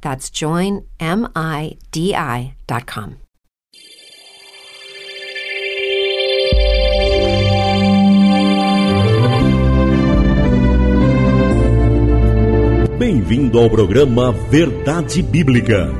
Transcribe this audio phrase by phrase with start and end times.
[0.00, 0.80] That's joinmidi.com.
[12.98, 15.99] Bem-vindo ao programa Verdade Bíblica.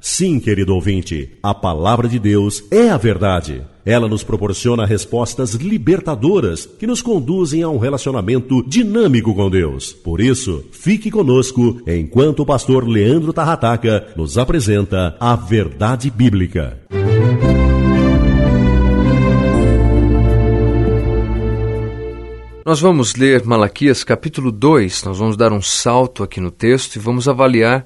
[0.00, 3.62] Sim, querido ouvinte, a palavra de Deus é a verdade.
[3.84, 9.92] Ela nos proporciona respostas libertadoras que nos conduzem a um relacionamento dinâmico com Deus.
[9.92, 16.80] Por isso, fique conosco enquanto o pastor Leandro Tarrataca nos apresenta a verdade bíblica.
[22.64, 26.98] Nós vamos ler Malaquias capítulo 2, nós vamos dar um salto aqui no texto e
[26.98, 27.84] vamos avaliar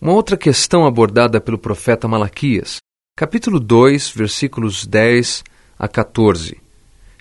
[0.00, 2.78] uma outra questão abordada pelo profeta Malaquias,
[3.16, 5.42] capítulo 2, versículos 10
[5.76, 6.60] a 14.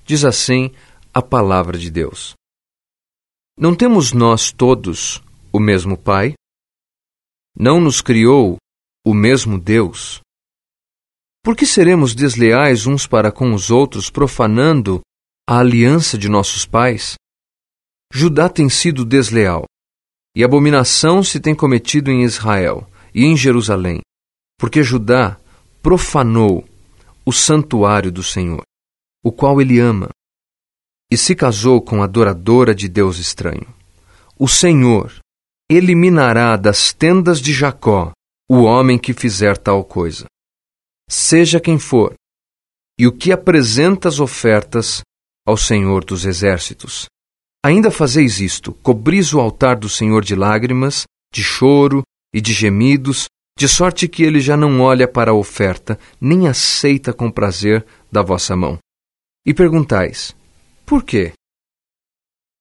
[0.05, 0.71] Diz assim
[1.11, 2.35] a palavra de Deus:
[3.57, 6.35] Não temos nós todos o mesmo Pai?
[7.57, 8.57] Não nos criou
[9.03, 10.21] o mesmo Deus?
[11.43, 15.01] Por que seremos desleais uns para com os outros, profanando
[15.49, 17.15] a aliança de nossos pais?
[18.13, 19.65] Judá tem sido desleal
[20.37, 24.01] e abominação se tem cometido em Israel e em Jerusalém,
[24.55, 25.35] porque Judá
[25.81, 26.63] profanou
[27.25, 28.61] o santuário do Senhor,
[29.23, 30.09] o qual ele ama,
[31.11, 33.65] e se casou com adoradora de Deus estranho.
[34.37, 35.11] O Senhor
[35.67, 38.11] eliminará das tendas de Jacó
[38.47, 40.27] o homem que fizer tal coisa.
[41.09, 42.13] Seja quem for,
[42.95, 45.01] e o que apresenta as ofertas
[45.47, 47.07] ao Senhor dos Exércitos,
[47.65, 52.03] Ainda fazeis isto: cobris o altar do Senhor de lágrimas, de choro
[52.33, 57.11] e de gemidos, de sorte que ele já não olha para a oferta, nem aceita
[57.11, 58.77] com prazer da vossa mão.
[59.45, 60.35] E perguntais:
[60.85, 61.33] Por quê?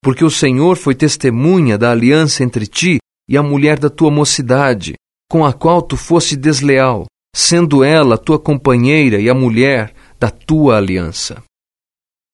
[0.03, 4.95] Porque o Senhor foi testemunha da aliança entre ti e a mulher da tua mocidade,
[5.31, 10.79] com a qual tu foste desleal, sendo ela tua companheira e a mulher da tua
[10.79, 11.43] aliança.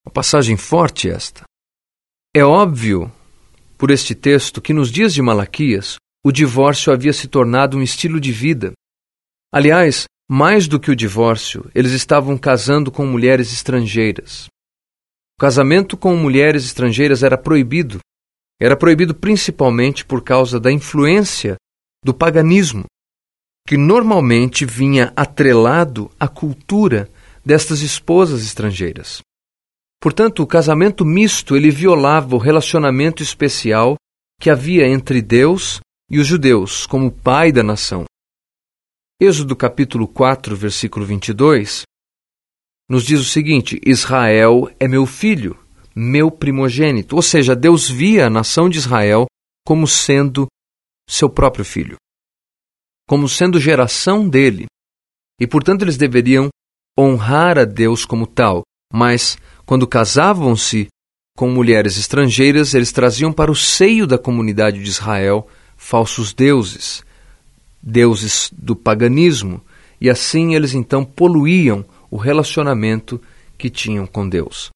[0.06, 1.44] Uma passagem forte esta.
[2.34, 3.12] É óbvio,
[3.76, 8.18] por este texto, que nos dias de Malaquias, o divórcio havia se tornado um estilo
[8.18, 8.72] de vida.
[9.52, 14.46] Aliás, mais do que o divórcio, eles estavam casando com mulheres estrangeiras.
[15.36, 17.98] O casamento com mulheres estrangeiras era proibido.
[18.58, 21.56] Era proibido principalmente por causa da influência
[22.02, 22.86] do paganismo,
[23.68, 27.10] que normalmente vinha atrelado à cultura
[27.44, 29.20] destas esposas estrangeiras.
[30.02, 33.94] Portanto, o casamento misto ele violava o relacionamento especial
[34.40, 35.78] que havia entre Deus
[36.10, 38.04] e os judeus como pai da nação.
[39.20, 41.82] Êxodo capítulo 4, versículo 22,
[42.90, 45.56] nos diz o seguinte: Israel é meu filho,
[45.94, 47.14] meu primogênito.
[47.14, 49.26] Ou seja, Deus via a nação de Israel
[49.64, 50.48] como sendo
[51.08, 51.94] seu próprio filho,
[53.08, 54.66] como sendo geração dele.
[55.40, 56.48] E, portanto, eles deveriam
[56.98, 58.62] honrar a Deus como tal,
[58.92, 60.88] mas quando casavam-se
[61.36, 67.02] com mulheres estrangeiras, eles traziam para o seio da comunidade de Israel falsos deuses,
[67.82, 69.62] deuses do paganismo,
[70.00, 73.20] e assim eles então poluíam o relacionamento
[73.56, 74.70] que tinham com Deus.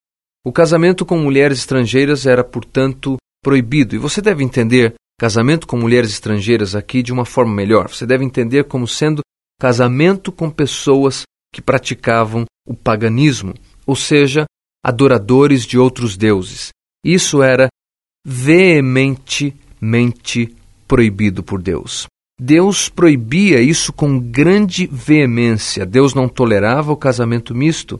[0.44, 3.94] O casamento com mulheres estrangeiras era, portanto, proibido.
[3.96, 7.88] E você deve entender casamento com mulheres estrangeiras aqui de uma forma melhor.
[7.88, 9.22] Você deve entender como sendo
[9.60, 11.22] casamento com pessoas
[11.52, 13.54] que praticavam o paganismo,
[13.86, 14.44] ou seja,
[14.86, 16.68] adoradores de outros deuses.
[17.04, 17.66] Isso era
[18.24, 20.56] veementemente
[20.86, 22.06] proibido por Deus.
[22.40, 25.84] Deus proibia isso com grande veemência.
[25.84, 27.98] Deus não tolerava o casamento misto,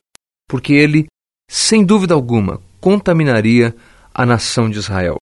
[0.49, 1.09] porque ele,
[1.51, 3.75] sem dúvida alguma, contaminaria
[4.15, 5.17] a nação de Israel.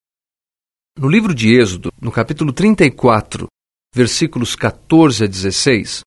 [0.99, 3.47] No livro de Êxodo, no capítulo 34,
[3.95, 6.03] versículos 14 a 16,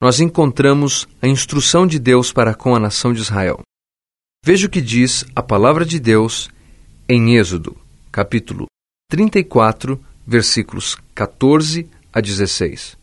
[0.00, 3.60] nós encontramos a instrução de Deus para com a nação de Israel.
[4.42, 6.48] Veja o que diz a palavra de Deus
[7.06, 7.76] em Êxodo,
[8.10, 8.64] capítulo
[9.10, 12.96] 34, versículos 14 a 16.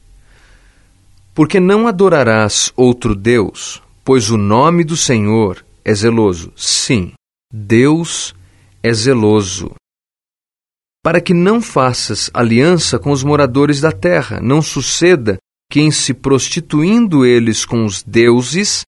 [1.35, 6.51] Porque não adorarás outro Deus, pois o nome do Senhor é zeloso.
[6.55, 7.13] Sim,
[7.53, 8.33] Deus
[8.81, 9.75] é zeloso.
[11.03, 15.37] Para que não faças aliança com os moradores da terra, não suceda
[15.71, 18.81] que, em se prostituindo eles com os deuses,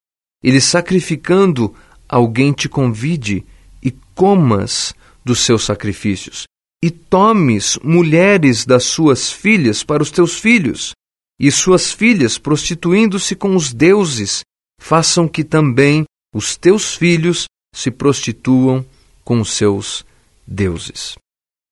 [0.44, 1.76] eles sacrificando,
[2.10, 3.46] alguém te convide
[3.82, 6.50] e comas dos seus sacrifícios
[6.82, 10.94] e tomes mulheres das suas filhas para os teus filhos,
[11.40, 14.42] e suas filhas, prostituindo-se com os deuses,
[14.82, 18.86] façam que também os teus filhos se prostituam
[19.24, 20.06] com os seus
[20.46, 21.16] deuses.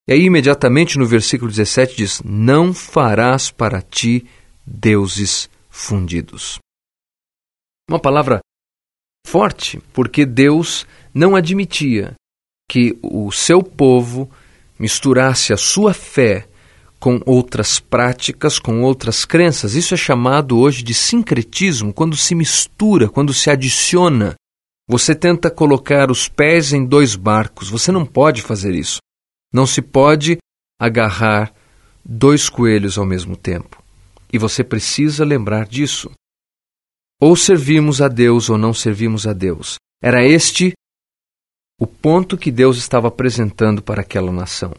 [0.08, 4.26] E aí, imediatamente no versículo 17 diz: Não farás para ti
[4.66, 6.60] deuses fundidos.
[7.90, 8.40] Uma palavra
[9.28, 12.14] forte, porque Deus não admitia
[12.70, 14.30] que o seu povo
[14.80, 16.48] misturasse a sua fé
[16.98, 19.76] com outras práticas, com outras crenças.
[19.76, 24.36] Isso é chamado hoje de sincretismo, quando se mistura, quando se adiciona.
[24.90, 27.70] Você tenta colocar os pés em dois barcos.
[27.70, 29.00] Você não pode fazer isso.
[29.54, 30.38] Não se pode
[30.80, 31.54] agarrar
[32.04, 33.84] dois coelhos ao mesmo tempo.
[34.32, 36.10] E você precisa lembrar disso.
[37.20, 39.76] Ou servimos a Deus ou não servimos a Deus.
[40.02, 40.74] Era este
[41.80, 44.74] o ponto que Deus estava apresentando para aquela nação.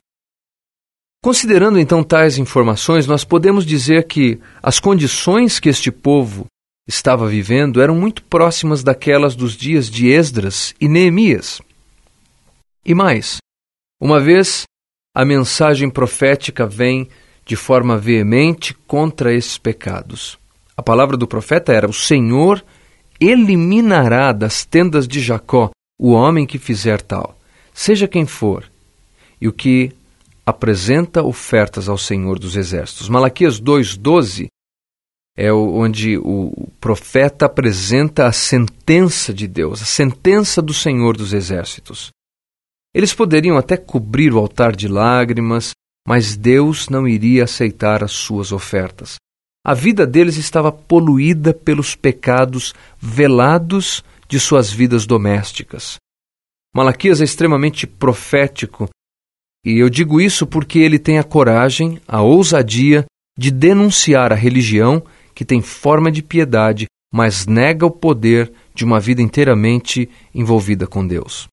[1.23, 6.46] Considerando então tais informações, nós podemos dizer que as condições que este povo
[6.87, 11.61] estava vivendo eram muito próximas daquelas dos dias de Esdras e Neemias.
[12.84, 13.38] E mais,
[14.00, 14.62] uma vez
[15.14, 17.08] a mensagem profética vem
[17.44, 20.38] de forma veemente contra esses pecados.
[20.79, 22.65] A palavra do profeta era: O Senhor
[23.21, 27.37] eliminará das tendas de Jacó o homem que fizer tal,
[27.75, 28.71] seja quem for,
[29.41, 29.93] e o que
[30.47, 33.09] apresenta ofertas ao Senhor dos Exércitos.
[33.09, 34.47] Malaquias 2,12
[35.37, 42.11] é onde o profeta apresenta a sentença de Deus, a sentença do Senhor dos Exércitos.
[42.95, 45.73] Eles poderiam até cobrir o altar de lágrimas,
[46.07, 49.17] mas Deus não iria aceitar as suas ofertas.
[49.64, 55.96] A vida deles estava poluída pelos pecados velados de suas vidas domésticas.
[56.75, 58.88] Malaquias é extremamente profético,
[59.64, 63.05] e eu digo isso porque ele tem a coragem, a ousadia
[63.37, 65.02] de denunciar a religião
[65.34, 71.06] que tem forma de piedade, mas nega o poder de uma vida inteiramente envolvida com
[71.06, 71.49] Deus.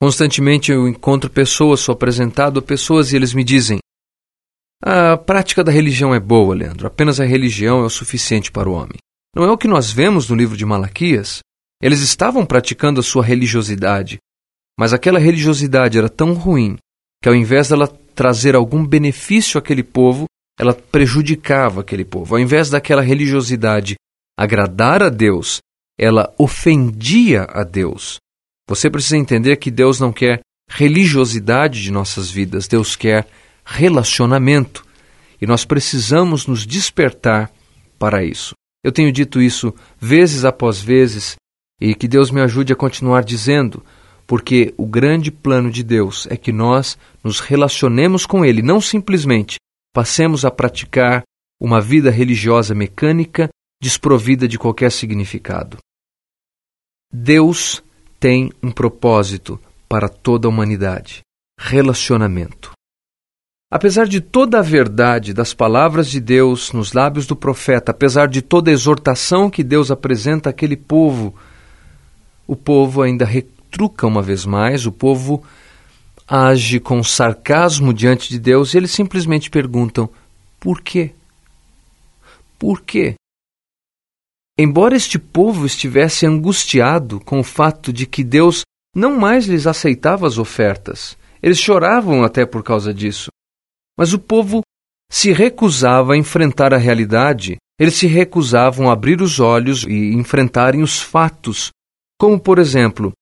[0.00, 3.78] Constantemente eu encontro pessoas, sou apresentado a pessoas e eles me dizem:
[4.86, 8.72] a prática da religião é boa, Leandro, apenas a religião é o suficiente para o
[8.74, 8.98] homem.
[9.34, 11.38] Não é o que nós vemos no livro de Malaquias?
[11.82, 14.18] Eles estavam praticando a sua religiosidade,
[14.78, 16.76] mas aquela religiosidade era tão ruim
[17.22, 20.26] que, ao invés dela trazer algum benefício àquele povo,
[20.60, 22.34] ela prejudicava aquele povo.
[22.34, 23.94] Ao invés daquela religiosidade
[24.38, 25.60] agradar a Deus,
[25.98, 28.18] ela ofendia a Deus.
[28.68, 33.26] Você precisa entender que Deus não quer religiosidade de nossas vidas, Deus quer
[33.64, 34.84] relacionamento.
[35.40, 37.50] E nós precisamos nos despertar
[37.98, 38.54] para isso.
[38.82, 41.36] Eu tenho dito isso vezes após vezes
[41.80, 43.84] e que Deus me ajude a continuar dizendo,
[44.26, 49.56] porque o grande plano de Deus é que nós nos relacionemos com Ele, não simplesmente
[49.92, 51.22] passemos a praticar
[51.60, 53.48] uma vida religiosa mecânica
[53.80, 55.78] desprovida de qualquer significado.
[57.12, 57.82] Deus
[58.18, 61.20] tem um propósito para toda a humanidade:
[61.58, 62.73] relacionamento.
[63.70, 68.40] Apesar de toda a verdade das palavras de Deus nos lábios do profeta, apesar de
[68.40, 71.34] toda a exortação que Deus apresenta àquele povo
[72.46, 75.42] o povo ainda retruca uma vez mais, o povo
[76.28, 80.08] age com sarcasmo diante de Deus e eles simplesmente perguntam:
[80.60, 81.12] por quê?
[82.58, 83.14] Por quê?
[84.58, 88.62] Embora este povo estivesse angustiado com o fato de que Deus
[88.94, 93.30] não mais lhes aceitava as ofertas, eles choravam até por causa disso.
[93.96, 94.62] Mas o povo
[95.10, 100.82] se recusava a enfrentar a realidade, eles se recusavam a abrir os olhos e enfrentarem
[100.82, 101.70] os fatos
[102.18, 103.12] como, por exemplo,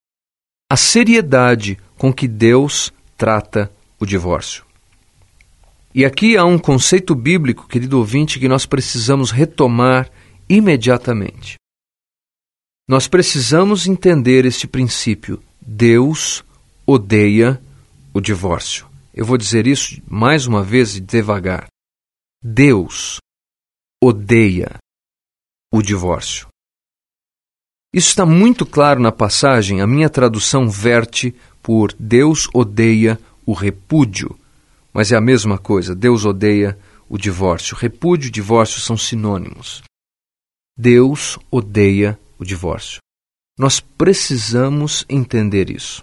[0.71, 4.65] a seriedade com que Deus trata o divórcio.
[5.95, 10.11] E aqui há um conceito bíblico, querido ouvinte, que nós precisamos retomar
[10.49, 11.57] imediatamente.
[12.89, 15.43] Nós precisamos entender este princípio.
[15.61, 16.45] Deus
[16.87, 17.61] odeia
[18.13, 18.92] o divórcio.
[19.15, 21.67] Eu vou dizer isso mais uma vez devagar.
[22.43, 23.19] Deus
[24.03, 24.79] odeia
[25.73, 26.49] o divórcio.
[27.93, 34.39] Isso está muito claro na passagem, a minha tradução verte por Deus odeia o repúdio,
[34.93, 36.79] mas é a mesma coisa, Deus odeia
[37.09, 37.77] o divórcio.
[37.77, 39.83] Repúdio e divórcio são sinônimos.
[40.77, 42.99] Deus odeia o divórcio.
[43.59, 46.03] Nós precisamos entender isso.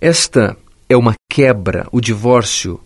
[0.00, 0.56] Esta
[0.90, 2.80] é uma quebra, o divórcio,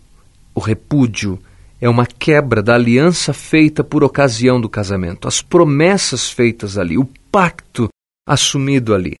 [0.53, 1.39] o repúdio,
[1.81, 7.09] é uma quebra da aliança feita por ocasião do casamento, as promessas feitas ali, o
[7.31, 7.89] pacto
[8.27, 9.15] assumido ali.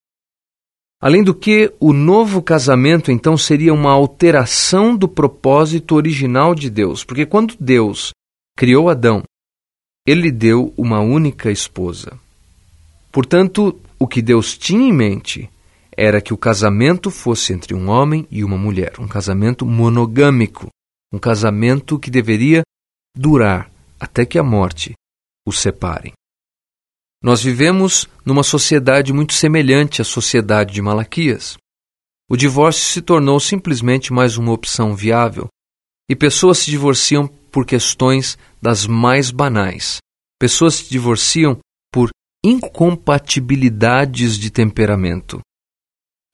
[1.01, 7.03] Além do que, o novo casamento então seria uma alteração do propósito original de Deus,
[7.03, 8.11] porque quando Deus
[8.55, 9.23] criou Adão,
[10.05, 12.19] ele deu uma única esposa.
[13.11, 15.49] Portanto, o que Deus tinha em mente
[15.97, 20.67] era que o casamento fosse entre um homem e uma mulher, um casamento monogâmico,
[21.11, 22.63] um casamento que deveria
[23.15, 24.93] durar até que a morte
[25.47, 26.13] os separe.
[27.23, 31.57] Nós vivemos numa sociedade muito semelhante à sociedade de Malaquias.
[32.29, 35.47] O divórcio se tornou simplesmente mais uma opção viável
[36.09, 39.97] e pessoas se divorciam por questões das mais banais.
[40.39, 41.57] Pessoas se divorciam
[41.91, 42.09] por
[42.43, 45.39] incompatibilidades de temperamento.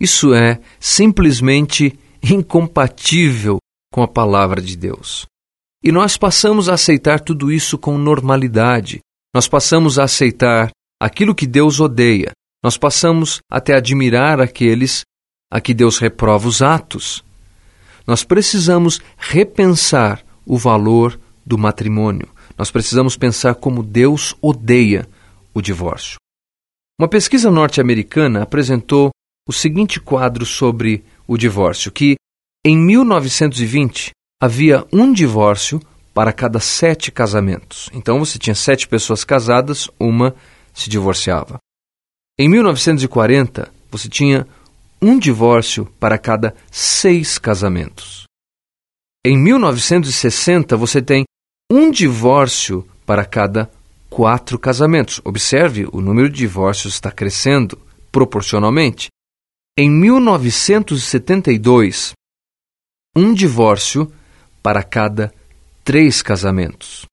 [0.01, 3.59] Isso é simplesmente incompatível
[3.93, 5.27] com a palavra de Deus.
[5.83, 8.99] E nós passamos a aceitar tudo isso com normalidade.
[9.31, 12.31] Nós passamos a aceitar aquilo que Deus odeia.
[12.63, 15.03] Nós passamos até admirar aqueles
[15.51, 17.23] a que Deus reprova os atos.
[18.07, 22.27] Nós precisamos repensar o valor do matrimônio.
[22.57, 25.07] Nós precisamos pensar como Deus odeia
[25.53, 26.15] o divórcio.
[26.99, 29.11] Uma pesquisa norte-americana apresentou
[29.47, 32.15] o seguinte quadro sobre o divórcio: que
[32.65, 35.81] em 1920 havia um divórcio
[36.13, 37.89] para cada sete casamentos.
[37.93, 40.35] Então você tinha sete pessoas casadas, uma
[40.73, 41.57] se divorciava.
[42.39, 44.47] Em 1940, você tinha
[45.01, 48.25] um divórcio para cada seis casamentos.
[49.25, 51.23] Em 1960, você tem
[51.71, 53.69] um divórcio para cada
[54.09, 55.21] quatro casamentos.
[55.23, 57.79] Observe, o número de divórcios está crescendo
[58.11, 59.09] proporcionalmente.
[59.77, 62.11] Em 1972,
[63.15, 64.11] um divórcio
[64.61, 65.33] para cada
[65.81, 67.05] três casamentos.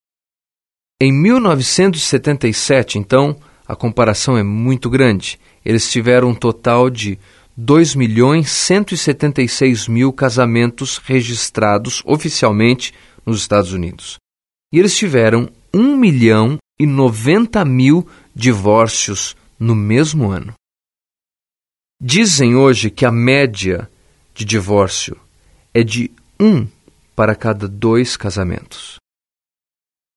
[1.01, 5.39] Em 1977, então, a comparação é muito grande.
[5.65, 7.17] Eles tiveram um total de
[7.57, 12.93] 2 milhões 176 mil casamentos registrados oficialmente
[13.25, 14.17] nos Estados Unidos.
[14.75, 20.58] E eles tiveram 1 milhão e 90 mil divórcios no mesmo ano.
[22.01, 23.91] Dizem hoje que a média
[24.33, 25.17] de divórcio
[25.75, 26.65] é de um
[27.17, 28.99] para cada dois casamentos.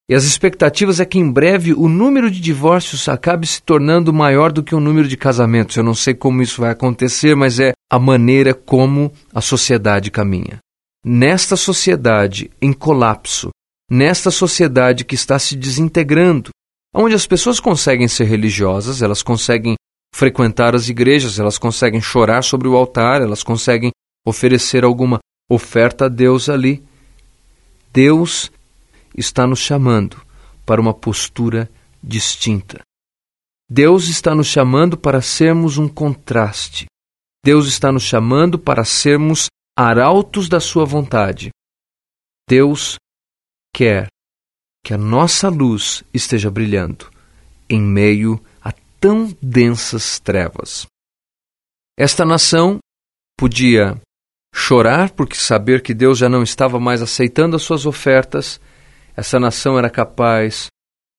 [0.08, 4.52] E as expectativas é que em breve o número de divórcios acabe se tornando maior
[4.52, 5.76] do que o número de casamentos.
[5.76, 10.60] Eu não sei como isso vai acontecer, mas é a maneira como a sociedade caminha.
[11.04, 13.50] Nesta sociedade em colapso,
[13.90, 16.52] nesta sociedade que está se desintegrando,
[16.94, 19.76] onde as pessoas conseguem ser religiosas, elas conseguem
[20.14, 23.92] frequentar as igrejas, elas conseguem chorar sobre o altar, elas conseguem
[24.26, 26.84] oferecer alguma oferta a Deus ali.
[27.92, 28.52] Deus
[29.16, 30.22] está nos chamando
[30.66, 31.70] para uma postura
[32.02, 32.82] distinta.
[33.70, 36.86] Deus está nos chamando para sermos um contraste.
[37.44, 41.50] Deus está nos chamando para sermos arautos da Sua vontade.
[42.48, 42.98] Deus
[43.74, 44.08] quer
[44.84, 47.10] que a nossa luz esteja brilhando
[47.70, 48.51] em meio a
[49.02, 50.86] tão densas trevas.
[51.98, 52.78] Esta nação
[53.38, 54.00] podia
[54.54, 58.62] chorar porque saber que Deus já não estava mais aceitando as suas ofertas,
[59.18, 60.68] essa nação era capaz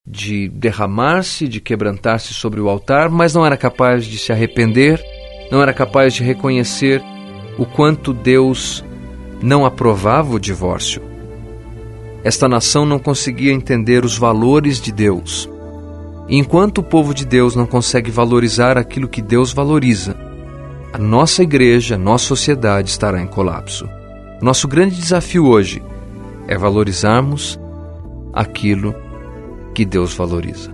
[0.07, 5.03] de derramar-se, de quebrantar-se sobre o altar, mas não era capaz de se arrepender,
[5.51, 7.03] não era capaz de reconhecer
[7.59, 8.85] o quanto Deus
[9.43, 11.03] não aprovava o divórcio.
[12.23, 15.52] Esta nação não conseguia entender os valores de Deus.
[16.35, 20.17] Enquanto o povo de Deus não consegue valorizar aquilo que Deus valoriza,
[20.91, 23.87] a nossa igreja, a nossa sociedade estará em colapso.
[24.41, 25.83] Nosso grande desafio hoje
[26.49, 27.61] é valorizarmos
[28.33, 28.95] aquilo
[29.75, 30.72] que Deus valoriza.